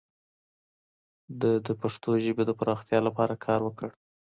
[1.39, 3.89] ده د پښتو ژبې د پراختیا لپاره کار وکړ